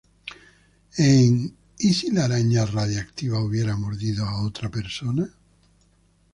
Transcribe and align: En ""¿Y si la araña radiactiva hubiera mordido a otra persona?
En 0.97 1.55
""¿Y 1.77 1.93
si 1.93 2.09
la 2.09 2.25
araña 2.25 2.65
radiactiva 2.65 3.39
hubiera 3.39 3.75
mordido 3.77 4.25
a 4.25 4.41
otra 4.41 4.67
persona? 4.71 5.31